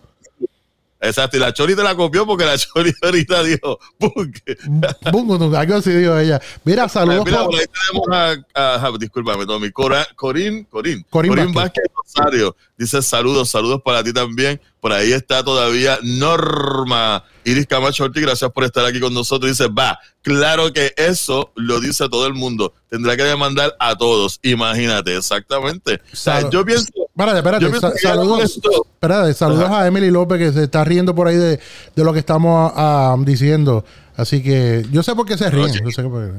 Exacto. 0.99 1.37
Y 1.37 1.39
la 1.39 1.53
Chori 1.53 1.75
te 1.75 1.83
la 1.83 1.95
copió 1.95 2.25
porque 2.25 2.43
la 2.45 2.57
Chori 2.57 2.91
ahorita 3.01 3.43
dijo, 3.43 3.79
Bum, 3.99 5.53
algo 5.55 5.75
así 5.75 5.91
dijo 5.91 6.17
ella. 6.17 6.39
Mira, 6.63 6.87
saludos. 6.89 7.23
Mira, 7.25 7.43
por- 7.45 7.55
ahí 7.55 7.65
tenemos 8.11 8.43
a, 8.55 8.85
a- 8.87 8.91
discúlpame, 8.99 9.45
Tommy, 9.45 9.71
Corín, 9.71 10.63
Corín, 10.65 11.05
Corín 11.09 11.53
Vázquez. 11.53 11.83
Rosario, 11.95 12.55
dice 12.77 13.01
saludos, 13.01 13.49
saludos 13.49 13.81
para 13.83 14.03
ti 14.03 14.11
también. 14.13 14.59
Por 14.79 14.91
ahí 14.93 15.11
está 15.11 15.43
todavía 15.43 15.99
Norma 16.01 17.23
Iris 17.43 17.67
Camacho 17.67 18.05
Ortiz, 18.05 18.21
gracias 18.23 18.51
por 18.51 18.63
estar 18.63 18.85
aquí 18.85 18.99
con 18.99 19.13
nosotros. 19.13 19.51
Dice, 19.51 19.67
va, 19.67 19.99
claro 20.21 20.71
que 20.73 20.93
eso 20.97 21.51
lo 21.55 21.79
dice 21.79 22.09
todo 22.09 22.25
el 22.25 22.33
mundo. 22.33 22.73
Tendrá 22.89 23.15
que 23.17 23.23
demandar 23.23 23.75
a 23.79 23.95
todos. 23.95 24.39
Imagínate, 24.43 25.15
exactamente. 25.15 26.01
O 26.11 26.15
sea, 26.15 26.41
Sal- 26.41 26.49
yo 26.49 26.65
pienso, 26.65 26.87
Espérate, 27.17 27.37
espérate. 27.39 27.79
sa- 27.79 27.97
saludos, 28.09 28.59
espérate, 28.93 29.33
saludos 29.33 29.63
Ajá. 29.65 29.81
a 29.81 29.87
Emily 29.87 30.11
López 30.11 30.37
que 30.37 30.53
se 30.53 30.63
está 30.65 30.83
riendo 30.83 31.15
por 31.15 31.27
ahí 31.27 31.35
de, 31.35 31.59
de 31.95 32.03
lo 32.03 32.13
que 32.13 32.19
estamos 32.19 32.71
ah, 32.75 33.15
diciendo. 33.19 33.83
Así 34.15 34.43
que 34.43 34.85
yo 34.91 35.01
sé 35.01 35.15
por 35.15 35.25
qué 35.25 35.35
se 35.37 35.49
ríen. 35.49 35.71
Yo 35.83 35.89
sé 35.91 36.03
por- 36.03 36.31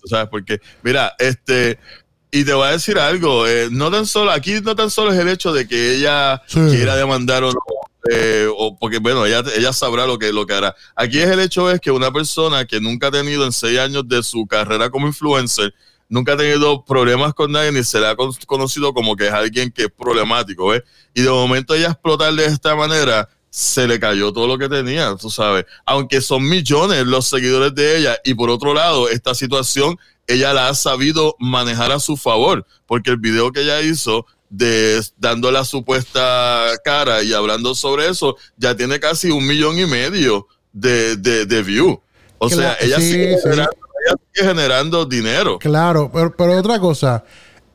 tú 0.00 0.08
sabes 0.08 0.28
porque 0.28 0.60
mira 0.82 1.14
este 1.18 1.78
y 2.30 2.44
te 2.44 2.52
voy 2.52 2.66
a 2.68 2.72
decir 2.72 2.98
algo 2.98 3.46
eh, 3.46 3.68
no 3.70 3.90
tan 3.90 4.04
solo 4.06 4.32
aquí 4.32 4.60
no 4.60 4.74
tan 4.76 4.90
solo 4.90 5.12
es 5.12 5.18
el 5.18 5.28
hecho 5.28 5.52
de 5.52 5.66
que 5.66 5.94
ella 5.94 6.42
Sí. 6.46 6.60
quiera 6.70 6.94
demandar 6.96 7.42
o 7.44 7.52
no 7.52 7.60
eh, 8.10 8.46
o 8.54 8.76
porque 8.76 8.98
bueno 8.98 9.24
ella, 9.24 9.42
ella 9.56 9.72
sabrá 9.72 10.06
lo 10.06 10.18
que 10.18 10.30
lo 10.32 10.44
que 10.46 10.52
hará 10.52 10.74
aquí 10.94 11.20
es 11.20 11.30
el 11.30 11.40
hecho 11.40 11.70
es 11.70 11.80
que 11.80 11.90
una 11.90 12.12
persona 12.12 12.66
que 12.66 12.80
nunca 12.80 13.06
ha 13.06 13.10
tenido 13.12 13.46
en 13.46 13.52
seis 13.52 13.78
años 13.78 14.06
de 14.06 14.22
su 14.22 14.46
carrera 14.46 14.90
como 14.90 15.06
influencer 15.06 15.72
nunca 16.08 16.34
ha 16.34 16.36
tenido 16.36 16.84
problemas 16.84 17.34
con 17.34 17.52
nadie 17.52 17.72
ni 17.72 17.82
se 17.84 17.98
le 18.00 18.06
ha 18.08 18.16
con- 18.16 18.32
conocido 18.46 18.92
como 18.92 19.16
que 19.16 19.26
es 19.28 19.32
alguien 19.32 19.70
que 19.70 19.84
es 19.84 19.90
problemático 19.90 20.68
¿ves? 20.68 20.82
y 21.14 21.22
de 21.22 21.30
momento 21.30 21.74
ella 21.74 21.88
explotar 21.88 22.32
de 22.34 22.46
esta 22.46 22.74
manera 22.76 23.28
se 23.50 23.86
le 23.86 24.00
cayó 24.00 24.32
todo 24.32 24.48
lo 24.48 24.58
que 24.58 24.68
tenía, 24.68 25.14
tú 25.14 25.30
sabes. 25.30 25.64
Aunque 25.86 26.20
son 26.20 26.42
millones 26.42 27.06
los 27.06 27.28
seguidores 27.28 27.72
de 27.72 27.98
ella 27.98 28.18
y 28.24 28.34
por 28.34 28.50
otro 28.50 28.74
lado, 28.74 29.08
esta 29.08 29.32
situación 29.32 29.96
ella 30.26 30.52
la 30.52 30.68
ha 30.68 30.74
sabido 30.74 31.36
manejar 31.38 31.92
a 31.92 32.00
su 32.00 32.16
favor, 32.16 32.66
porque 32.86 33.10
el 33.10 33.18
video 33.18 33.52
que 33.52 33.60
ella 33.60 33.80
hizo 33.80 34.26
de 34.50 35.00
dando 35.18 35.52
la 35.52 35.64
supuesta 35.64 36.66
cara 36.84 37.22
y 37.22 37.32
hablando 37.32 37.76
sobre 37.76 38.08
eso, 38.08 38.36
ya 38.56 38.74
tiene 38.76 38.98
casi 38.98 39.30
un 39.30 39.46
millón 39.46 39.78
y 39.78 39.86
medio 39.86 40.48
de, 40.72 41.14
de, 41.16 41.46
de 41.46 41.62
view. 41.62 42.00
O 42.38 42.48
sea, 42.50 42.76
ella, 42.80 42.98
sí, 42.98 43.12
sigue 43.12 43.38
sí. 43.40 43.48
Sigue 44.32 44.48
generando 44.48 45.04
dinero. 45.06 45.58
Claro, 45.58 46.10
pero, 46.12 46.34
pero 46.36 46.58
otra 46.58 46.78
cosa. 46.78 47.24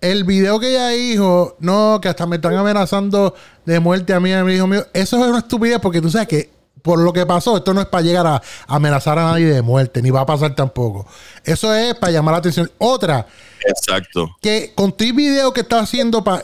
El 0.02 0.24
video 0.24 0.60
que 0.60 0.70
ella 0.72 0.90
dijo, 0.90 1.58
no, 1.60 2.00
que 2.02 2.08
hasta 2.08 2.26
me 2.26 2.38
están 2.38 2.56
amenazando 2.56 3.34
de 3.66 3.80
muerte 3.80 4.14
a 4.14 4.20
mí 4.20 4.30
y 4.30 4.34
a 4.34 4.44
mi 4.44 4.54
hijo 4.54 4.66
mío. 4.68 4.86
Eso 4.94 5.18
es 5.24 5.30
una 5.30 5.40
estupidez 5.40 5.80
porque 5.80 6.02
tú 6.02 6.10
sabes 6.10 6.28
que 6.28 6.50
por 6.82 6.98
lo 7.00 7.12
que 7.12 7.26
pasó, 7.26 7.58
esto 7.58 7.74
no 7.74 7.82
es 7.82 7.88
para 7.88 8.02
llegar 8.04 8.26
a 8.26 8.42
amenazar 8.66 9.20
a 9.20 9.24
nadie 9.32 9.48
de 9.48 9.62
muerte, 9.62 10.02
ni 10.02 10.12
va 10.12 10.22
a 10.22 10.26
pasar 10.26 10.56
tampoco. 10.56 11.06
Eso 11.44 11.74
es 11.74 11.94
para 11.96 12.14
llamar 12.14 12.32
la 12.34 12.38
atención. 12.38 12.72
Otra, 12.78 13.28
Exacto. 13.68 14.30
que 14.42 14.72
con 14.74 14.94
tu 14.94 15.04
video 15.14 15.52
que 15.52 15.60
está 15.60 15.80
haciendo, 15.82 16.24
pa- 16.24 16.42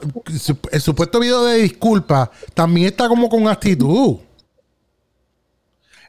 el 0.71 0.81
supuesto 0.81 1.21
video 1.21 1.45
de 1.45 1.59
disculpa, 1.59 2.29
también 2.53 2.87
está 2.87 3.07
como 3.07 3.29
con 3.29 3.47
actitud. 3.47 4.17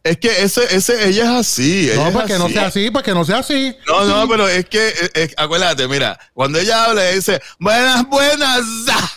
Es 0.09 0.19
que 0.19 0.43
ese, 0.43 0.75
ese, 0.75 1.09
ella 1.09 1.25
es 1.25 1.31
así. 1.47 1.91
ella 1.91 2.05
No, 2.05 2.13
para 2.13 2.27
que 2.27 2.39
no 2.39 2.49
sea 2.49 2.67
así, 2.67 2.91
para 2.91 3.03
que 3.05 3.13
no 3.15 3.25
sea 3.25 3.39
así. 3.39 3.75
No, 3.87 4.05
no, 4.05 4.29
pero 4.29 4.49
es 4.49 4.65
que, 4.67 4.93
es- 5.15 5.35
acuérdate, 5.37 5.89
mira, 5.89 6.19
cuando 6.33 6.59
ella 6.59 6.85
habla, 6.85 7.05
ella 7.07 7.15
dice, 7.17 7.41
buenas, 7.59 8.07
buenas, 8.09 8.61
ah". 8.91 9.13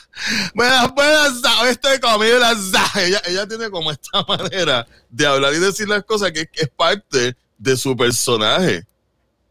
Buenas, 0.53 0.93
buenas, 0.93 1.31
hoy 1.61 1.69
estoy 1.69 1.97
comiendo 1.99 2.39
las 2.39 2.57
ella, 2.97 3.21
ella 3.25 3.47
tiene 3.47 3.69
como 3.69 3.89
esta 3.91 4.21
manera 4.27 4.85
de 5.09 5.25
hablar 5.25 5.53
y 5.53 5.59
decir 5.59 5.87
las 5.87 6.03
cosas 6.03 6.31
que, 6.33 6.45
que 6.47 6.63
es 6.63 6.69
parte 6.75 7.35
de 7.57 7.77
su 7.77 7.95
personaje. 7.95 8.83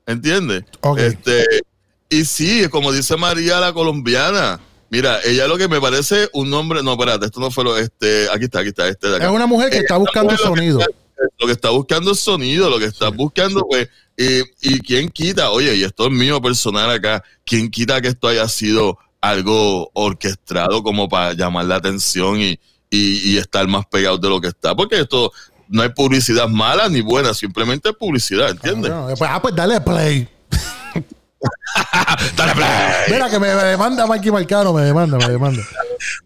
¿Entiendes? 0.06 0.64
Este, 0.98 1.44
y 2.10 2.24
sí, 2.24 2.66
como 2.70 2.92
dice 2.92 3.16
María 3.16 3.60
la 3.60 3.72
colombiana, 3.72 4.60
mira, 4.90 5.20
ella 5.24 5.46
lo 5.46 5.56
que 5.58 5.68
me 5.68 5.80
parece 5.80 6.28
un 6.32 6.50
nombre, 6.50 6.82
no, 6.82 6.92
espérate, 6.92 7.26
esto 7.26 7.40
no 7.40 7.50
fue 7.50 7.64
lo, 7.64 7.76
este, 7.76 8.28
aquí 8.30 8.44
está, 8.44 8.60
aquí 8.60 8.68
está, 8.68 8.88
este 8.88 9.08
de 9.08 9.16
acá. 9.16 9.26
Es 9.26 9.30
una 9.30 9.46
mujer 9.46 9.70
que 9.70 9.78
está 9.78 9.96
buscando 9.96 10.30
que 10.36 10.42
sonido. 10.42 10.80
está- 10.80 10.92
Lo 11.38 11.46
que 11.46 11.52
está 11.52 11.70
buscando 11.70 12.12
es 12.12 12.20
sonido, 12.20 12.70
lo 12.70 12.78
que 12.78 12.84
está 12.86 13.08
buscando, 13.08 13.66
pues, 13.68 13.88
y, 14.16 14.40
y 14.62 14.80
quién 14.80 15.08
quita, 15.08 15.50
oye, 15.50 15.74
y 15.76 15.84
esto 15.84 16.06
es 16.06 16.12
mío 16.12 16.40
personal 16.40 16.90
acá, 16.90 17.22
quién 17.44 17.70
quita 17.70 18.00
que 18.00 18.08
esto 18.08 18.28
haya 18.28 18.48
sido 18.48 18.98
algo 19.20 19.90
orquestado 19.94 20.82
como 20.82 21.08
para 21.08 21.32
llamar 21.32 21.64
la 21.64 21.76
atención 21.76 22.40
y, 22.40 22.58
y, 22.90 23.32
y 23.32 23.36
estar 23.38 23.66
más 23.66 23.84
pegado 23.86 24.18
de 24.18 24.28
lo 24.28 24.40
que 24.40 24.48
está, 24.48 24.74
porque 24.74 25.00
esto 25.00 25.32
no 25.68 25.82
hay 25.82 25.88
publicidad 25.90 26.48
mala 26.48 26.88
ni 26.88 27.00
buena, 27.00 27.34
simplemente 27.34 27.90
es 27.90 27.96
publicidad, 27.96 28.50
¿entiendes? 28.50 28.90
Ah, 28.92 29.06
pues, 29.18 29.30
ah, 29.30 29.42
pues 29.42 29.54
dale 29.54 29.80
play. 29.80 30.28
Dale 32.36 32.52
play. 32.54 32.68
Mira 33.10 33.30
que 33.30 33.38
me, 33.38 33.54
me 33.54 33.62
demanda 33.62 34.06
Mikey 34.06 34.32
Marcano, 34.32 34.72
me 34.72 34.82
demanda, 34.82 35.18
me 35.18 35.28
demanda. 35.28 35.62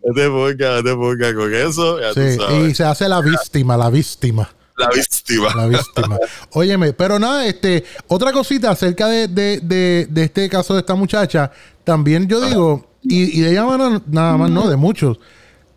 No 0.04 0.14
te 0.14 0.28
pongas, 0.28 0.76
no 0.76 0.82
te 0.82 0.94
pongas 0.94 1.32
con 1.32 1.54
eso, 1.54 1.98
ya 2.00 2.08
Sí, 2.12 2.36
tú 2.36 2.42
sabes. 2.44 2.70
y 2.70 2.74
se 2.74 2.84
hace 2.84 3.08
la 3.08 3.20
víctima, 3.22 3.76
la 3.76 3.88
víctima. 3.88 4.48
La 4.76 4.88
víctima. 4.88 5.48
La 5.56 5.66
víctima. 5.66 6.18
Óyeme, 6.52 6.92
pero 6.92 7.18
nada, 7.18 7.46
este, 7.46 7.84
otra 8.08 8.32
cosita 8.32 8.70
acerca 8.70 9.08
de, 9.08 9.28
de, 9.28 9.60
de, 9.60 10.06
de 10.10 10.24
este 10.24 10.48
caso 10.48 10.74
de 10.74 10.80
esta 10.80 10.94
muchacha, 10.94 11.50
también 11.84 12.26
yo 12.28 12.40
digo, 12.40 12.86
y, 13.02 13.38
y 13.38 13.42
de 13.42 13.50
ella 13.52 13.62
no- 13.64 14.02
nada 14.06 14.36
más, 14.36 14.50
no, 14.50 14.68
de 14.68 14.76
muchos, 14.76 15.18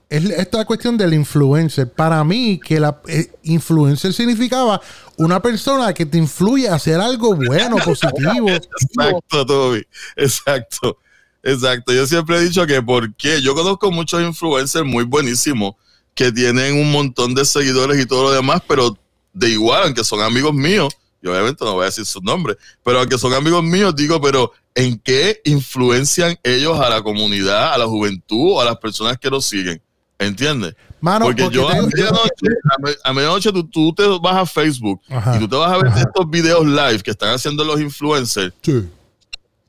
es 0.10 0.24
esta 0.30 0.64
cuestión 0.66 0.98
del 0.98 1.14
influencer. 1.14 1.92
Para 1.92 2.24
mí, 2.24 2.60
que 2.64 2.80
la 2.80 3.02
eh, 3.08 3.32
influencer 3.44 4.14
significaba 4.14 4.80
una 5.18 5.42
persona 5.42 5.94
que 5.94 6.06
te 6.06 6.18
influye 6.18 6.70
a 6.70 6.75
hacer 6.75 7.00
algo 7.02 7.36
bueno, 7.36 7.78
positivo. 7.78 8.50
Exacto, 8.50 9.46
Toby. 9.46 9.86
Exacto. 10.16 11.00
Exacto. 11.42 11.94
Yo 11.94 12.08
siempre 12.08 12.38
he 12.38 12.42
dicho 12.42 12.66
que 12.66 12.82
porque 12.82 13.42
yo 13.42 13.54
conozco 13.56 13.92
muchos 13.92 14.22
influencers 14.22 14.86
muy 14.86 15.04
buenísimos 15.04 15.74
que 16.15 16.31
tienen 16.31 16.79
un 16.79 16.91
montón 16.91 17.36
de 17.36 17.45
seguidores 17.45 18.01
y 18.01 18.05
todo 18.07 18.24
lo 18.24 18.31
demás, 18.31 18.62
pero 18.67 18.98
de 19.34 19.50
igual, 19.50 19.84
aunque 19.84 20.03
son 20.03 20.22
amigos 20.22 20.53
míos, 20.53 20.93
y 21.22 21.27
obviamente 21.27 21.63
no 21.65 21.74
voy 21.74 21.84
a 21.84 21.86
decir 21.86 22.05
sus 22.05 22.24
nombres, 22.24 22.57
pero 22.84 23.00
aunque 23.00 23.17
son 23.17 23.34
amigos 23.34 23.63
míos, 23.63 23.95
digo, 23.95 24.19
pero 24.22 24.51
¿en 24.74 24.98
qué 25.00 25.41
influencian 25.43 26.38
ellos 26.43 26.79
a 26.79 26.89
la 26.89 27.01
comunidad, 27.01 27.74
a 27.74 27.77
la 27.77 27.86
juventud 27.86 28.53
o 28.53 28.62
a 28.62 28.65
las 28.65 28.77
personas 28.77 29.17
que 29.19 29.29
los 29.29 29.45
siguen? 29.45 29.81
¿Entiendes? 30.17 30.74
Mano, 31.01 31.25
porque, 31.25 31.43
porque 31.43 31.57
yo 31.57 31.69
a 31.69 31.74
medianoche, 31.75 32.48
a 32.63 32.81
me- 32.81 32.95
a 33.03 33.13
medianoche 33.13 33.51
tú, 33.51 33.67
tú 33.67 33.93
te 33.93 34.07
vas 34.22 34.36
a 34.38 34.45
Facebook 34.45 35.01
Ajá. 35.10 35.36
y 35.36 35.39
tú 35.39 35.50
te 35.50 35.55
vas 35.57 35.72
a 35.74 35.77
ver 35.77 35.91
estos 35.98 36.29
videos 36.29 36.65
live 36.65 37.00
que 37.03 37.12
están 37.12 37.34
haciendo 37.34 37.65
los 37.65 37.81
influencers 37.81 38.53
Sí. 38.62 38.88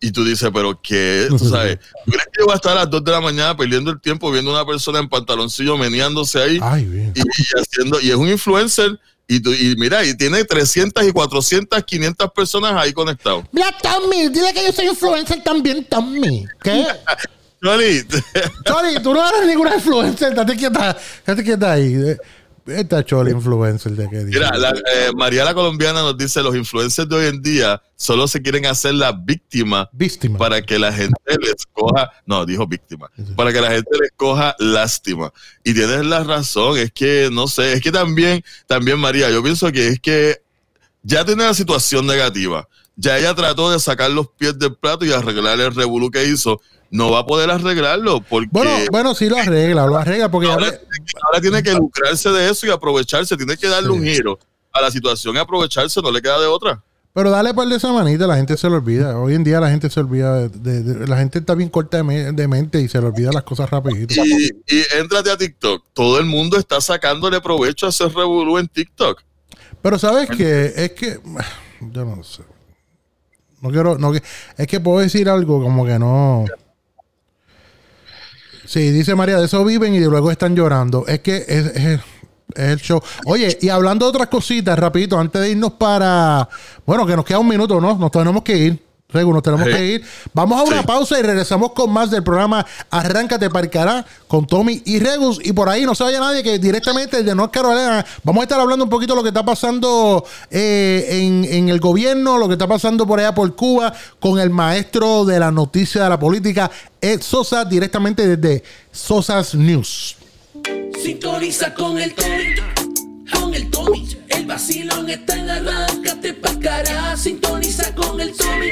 Y 0.07 0.13
tú 0.13 0.25
dices, 0.25 0.49
pero 0.55 0.81
qué, 0.81 1.27
tú 1.29 1.39
sabes, 1.51 1.79
¿tú 2.05 2.13
crees 2.13 2.27
que 2.27 2.41
yo 2.41 2.45
voy 2.47 2.53
a 2.53 2.57
estar 2.57 2.73
a 2.73 2.83
las 2.83 2.91
2 2.91 3.03
de 3.05 3.11
la 3.11 3.21
mañana 3.21 3.57
perdiendo 3.57 3.91
el 3.91 4.01
tiempo 4.01 4.31
viendo 4.31 4.53
una 4.53 4.65
persona 4.65 5.01
en 5.01 5.09
pantaloncillo 5.09 5.77
meneándose 5.77 6.41
ahí 6.41 6.61
Ay, 6.63 6.85
bien. 6.85 7.13
y, 7.15 7.21
y 7.21 7.45
haciendo, 7.61 8.01
y 8.01 8.11
es 8.11 8.17
un 8.17 8.29
influencer 8.29 8.99
y, 9.29 9.41
tú, 9.41 9.53
y 9.53 9.75
mira, 9.77 10.05
y 10.05 10.17
tiene 10.17 10.45
300 10.45 11.05
y 11.05 11.11
400, 11.11 11.83
500 11.83 12.31
personas 12.31 12.75
ahí 12.77 12.93
conectados. 12.93 13.45
Mira, 13.51 13.75
Tommy, 13.83 14.29
dile 14.29 14.55
que 14.55 14.65
yo 14.65 14.73
soy 14.73 14.87
influencer 14.87 15.43
también, 15.43 15.85
Tommy. 15.85 16.47
¿Qué? 16.63 16.87
Johnny, 17.61 18.03
Choli, 18.65 19.03
tú 19.03 19.13
no 19.13 19.29
eres 19.29 19.49
ninguna 19.49 19.75
influencer. 19.75 20.33
Date 20.33 20.55
quieta, 20.55 20.97
date 21.27 21.43
quieta 21.43 21.73
ahí. 21.73 21.97
Esta 22.67 23.05
Choli 23.05 23.31
influencer 23.31 23.93
de 23.93 24.09
qué 24.09 24.25
día. 24.25 24.41
mira, 24.41 24.57
la, 24.59 24.71
eh, 24.71 25.11
María 25.17 25.45
la 25.45 25.55
colombiana 25.55 26.01
nos 26.01 26.19
dice, 26.19 26.43
los 26.43 26.57
influencers 26.57 27.09
de 27.09 27.17
hoy 27.17 27.27
en 27.27 27.41
día 27.41 27.81
solo 27.95 28.27
se 28.27 28.43
quieren 28.43 28.67
hacer 28.67 28.95
la 28.95 29.13
víctima 29.13 29.89
Víctima. 29.93 30.39
para 30.39 30.61
que 30.63 30.79
la 30.79 30.93
gente 30.93 31.15
les 31.41 31.65
coja, 31.73 32.11
no, 32.27 32.45
dijo 32.45 32.67
víctima, 32.67 33.11
para 33.37 33.53
que 33.53 33.61
la 33.61 33.71
gente 33.71 33.91
les 34.01 34.11
coja 34.17 34.57
lástima. 34.59 35.33
Y 35.63 35.75
tienes 35.75 36.05
la 36.05 36.25
razón, 36.25 36.79
es 36.79 36.91
que, 36.93 37.29
no 37.33 37.47
sé, 37.47 37.75
es 37.75 37.81
que 37.81 37.93
también, 37.93 38.43
también 38.67 38.99
María, 38.99 39.31
yo 39.31 39.43
pienso 39.43 39.71
que 39.71 39.89
es 39.89 40.01
que 40.01 40.43
ya 41.03 41.25
tiene 41.25 41.45
la 41.45 41.55
situación 41.55 42.07
negativa, 42.07 42.69
ya 42.97 43.19
ella 43.19 43.35
trató 43.35 43.71
de 43.71 43.79
sacar 43.79 44.11
los 44.11 44.29
pies 44.29 44.59
del 44.59 44.75
plato 44.75 45.05
y 45.05 45.13
arreglar 45.13 45.61
el 45.61 45.75
revolú 45.75 46.11
que 46.11 46.25
hizo, 46.25 46.61
no 46.91 47.11
va 47.11 47.21
a 47.21 47.27
poder 47.27 47.51
arreglarlo 47.51 48.21
porque 48.23 48.49
Bueno, 48.51 48.71
bueno, 48.91 49.15
sí 49.15 49.29
lo 49.29 49.37
arregla, 49.37 49.87
lo 49.87 49.97
arregla 49.97 50.31
porque 50.31 50.49
ahora, 50.51 50.73
tiene 51.41 51.63
que 51.63 51.73
lucrarse 51.75 52.31
de 52.31 52.49
eso 52.51 52.67
y 52.67 52.71
aprovecharse, 52.71 53.37
tiene 53.37 53.57
que 53.57 53.69
darle 53.69 53.91
Sí. 53.91 53.95
un 53.99 54.05
giro 54.05 54.39
a 54.73 54.81
la 54.81 54.91
situación 54.91 55.37
y 55.37 55.39
aprovecharse, 55.39 56.01
no 56.03 56.11
le 56.11 56.21
queda 56.23 56.39
de 56.41 56.47
otra. 56.47 56.83
pero 57.13 57.31
dale 57.31 57.55
par 57.55 57.67
de 57.67 57.81
semanitas, 57.81 58.29
la 58.29 58.37
gente 58.37 58.59
se 58.59 58.69
lo 58.69 58.77
olvida. 58.77 59.19
Hoy 59.19 59.35
en 59.35 59.43
día 59.43 59.59
la 59.59 59.71
gente 59.71 59.89
se 59.89 59.99
olvida, 60.01 60.49
de, 60.49 60.49
de- 60.51 60.83
de- 60.83 61.07
la 61.07 61.17
gente 61.17 61.39
está 61.39 61.55
bien 61.55 61.71
corta 61.71 61.97
de, 61.97 62.03
me- 62.03 62.33
de 62.33 62.47
mente 62.47 62.79
y 62.83 62.89
se 62.89 63.01
le 63.01 63.07
olvida 63.07 63.31
las 63.33 63.43
cosas 63.43 63.71
rapidito. 63.71 64.15
Y, 64.23 64.51
y 64.69 64.83
a 65.31 65.37
TikTok. 65.39 65.83
Todo 65.95 66.19
el 66.19 66.27
mundo 66.27 66.59
está 66.59 66.79
sacándole 66.83 67.41
provecho 67.41 67.87
a 67.87 67.89
ese 67.89 68.07
revolú 68.11 68.59
en 68.59 68.69
TikTok. 68.69 69.23
Pero 69.81 69.99
sabes 69.99 70.29
que 70.29 70.73
es 70.77 70.93
que 70.93 71.19
yo 71.81 72.05
no 72.05 72.23
sé. 72.23 72.43
No 73.63 73.71
quiero, 73.71 73.99
no 73.99 74.13
es 74.15 74.67
que 74.67 74.81
puedo 74.81 74.99
decir 75.01 75.29
algo 75.29 75.63
como 75.63 75.85
que 75.87 75.99
no. 75.99 76.45
Sí, 78.65 78.91
dice 78.91 79.15
María, 79.15 79.39
de 79.39 79.47
eso 79.47 79.65
viven 79.65 79.95
y 79.95 80.01
luego 80.01 80.31
están 80.31 80.55
llorando. 80.57 81.07
Es 81.07 81.21
que 81.21 81.37
es, 81.37 81.49
es- 81.49 82.01
es 82.55 82.71
el 82.73 82.79
show. 82.81 83.01
Oye, 83.27 83.59
y 83.61 83.69
hablando 83.69 84.07
de 84.07 84.11
otras 84.11 84.29
cositas, 84.29 84.79
rapidito, 84.79 85.19
antes 85.19 85.41
de 85.41 85.51
irnos 85.51 85.73
para. 85.73 86.49
Bueno, 86.87 87.07
que 87.07 87.15
nos 87.17 87.25
queda 87.25 87.39
un 87.39 87.49
minuto, 87.49 87.81
¿no? 87.81 87.97
Nos 87.97 88.11
tenemos 88.11 88.43
que 88.43 88.57
ir. 88.57 88.86
Regu, 89.09 89.33
nos 89.33 89.43
tenemos 89.43 89.67
Sí. 89.67 89.73
que 89.73 89.85
ir. 89.87 90.05
Vamos 90.35 90.59
a 90.59 90.65
una 90.65 90.81
Sí. 90.81 90.87
pausa 90.87 91.19
y 91.19 91.23
regresamos 91.23 91.73
con 91.73 91.93
más 91.93 92.11
del 92.11 92.25
programa 92.25 92.67
Arráncate 92.91 93.49
Parcará 93.51 94.05
con 94.27 94.47
Tommy 94.47 94.83
y 94.85 94.99
Regus. 94.99 95.39
Y 95.45 95.53
por 95.53 95.69
ahí 95.69 95.87
no 95.87 95.95
se 95.95 96.03
vaya 96.03 96.19
nadie 96.19 96.43
que 96.43 96.59
directamente 96.59 97.19
desde 97.19 97.35
North 97.35 97.53
Carolina 97.53 98.05
vamos 98.25 98.41
a 98.41 98.45
estar 98.45 98.59
hablando 98.61 98.85
un 98.85 98.91
poquito 98.91 99.13
de 99.15 99.19
lo 99.19 99.23
que 99.23 99.29
está 99.29 99.45
pasando 99.45 100.25
eh, 100.51 101.07
en, 101.11 101.45
en 101.45 101.69
el 101.69 101.79
gobierno, 101.79 102.37
lo 102.37 102.49
que 102.49 102.55
está 102.55 102.67
pasando 102.67 103.07
por 103.07 103.21
allá 103.21 103.33
por 103.35 103.55
Cuba 103.55 103.93
con 104.19 104.41
el 104.41 104.51
maestro 104.51 105.25
de 105.25 105.39
la 105.39 105.53
noticia 105.53 106.03
de 106.03 106.09
la 106.09 106.19
política, 106.19 106.69
Ed 107.01 107.23
Sosa, 107.23 107.65
directamente 107.65 108.37
desde 108.37 108.65
Sosa's 108.91 109.55
News. 109.55 110.17
Sintoniza 111.01 111.73
con 111.75 111.99
el 111.99 112.13
Tommy, 112.15 112.55
con 113.33 113.55
el 113.55 113.71
Tommy. 113.71 114.09
El 114.29 114.47
vacilón 114.47 115.09
está 115.09 115.37
en 115.37 115.51
arráncate 115.51 116.33
pa' 116.35 116.59
cara. 116.61 117.17
Sintoniza 117.17 117.95
con 117.95 118.21
el 118.21 118.33
Tommy, 118.35 118.71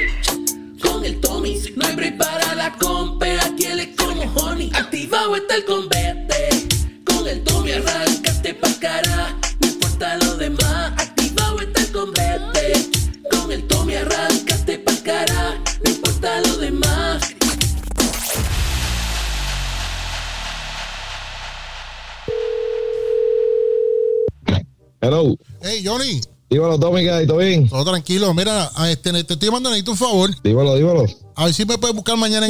con 0.81 1.05
el 1.05 1.21
Tommy. 1.21 1.61
No 1.77 1.87
hay 1.87 1.97
break 1.97 2.19
para 2.19 2.55
la 2.55 2.73
compa, 2.73 3.27
aquí 3.45 3.65
él 3.65 3.81
es 3.81 3.97
como 3.97 4.23
honey. 4.35 4.71
Activado 4.75 5.37
está 5.37 5.57
el 5.57 5.65
convete, 5.65 6.44
Johnny, 25.85 26.21
Dímelo, 26.51 26.79
Tommy, 26.79 27.03
¿qué? 27.03 27.27
¿Todo 27.27 27.39
bien? 27.39 27.69
todo 27.69 27.85
tranquilo. 27.85 28.33
Mira, 28.35 28.71
a 28.77 28.91
este, 28.91 29.13
te 29.25 29.35
estoy 29.35 29.51
mandando 29.51 29.71
necesito 29.71 29.93
un 29.93 29.97
favor. 29.97 30.31
Dímelo, 30.43 30.77
dímelo. 30.77 31.05
A 31.35 31.47
ver 31.47 31.55
si 31.55 31.65
me 31.65 31.77
puedes 31.79 31.97
buscar 31.97 32.17
mañana 32.17 32.39
en 32.39 32.43